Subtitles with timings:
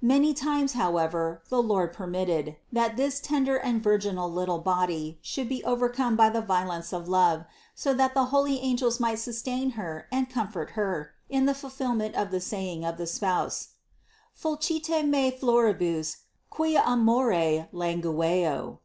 [0.00, 5.64] Many times however, the Lord permitted, that this tender and virginal little body should be
[5.64, 10.30] overcome by the violence of love, so that the holy angels might sustain Her and
[10.30, 13.70] comfort Her in the fulfillment of the saying of the Spouse:
[14.40, 16.18] "Fulcite me floribus,
[16.48, 18.78] quia amore langueo."